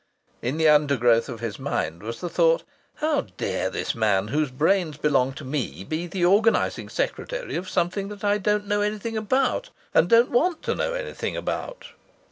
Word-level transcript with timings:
In 0.41 0.57
the 0.57 0.67
undergrowth 0.67 1.29
of 1.29 1.41
his 1.41 1.59
mind 1.59 2.01
was 2.01 2.21
the 2.21 2.27
thought: 2.27 2.63
"How 2.95 3.27
dare 3.37 3.69
this 3.69 3.93
man 3.93 4.29
whose 4.29 4.49
brains 4.49 4.97
belong 4.97 5.31
to 5.33 5.45
me 5.45 5.83
be 5.83 6.07
the 6.07 6.25
organizing 6.25 6.89
secretary 6.89 7.55
of 7.55 7.69
something 7.69 8.07
that 8.07 8.23
I 8.23 8.39
don't 8.39 8.65
know 8.65 8.81
anything 8.81 9.15
about 9.15 9.69
and 9.93 10.09
don't 10.09 10.31
want 10.31 10.63
to 10.63 10.73
know 10.73 10.93
anything 10.95 11.37
about?" 11.37 11.89